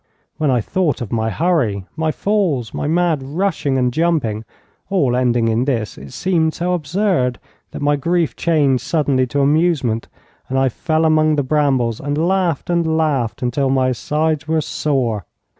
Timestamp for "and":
3.77-3.93, 10.49-10.57, 11.99-12.17, 12.71-12.97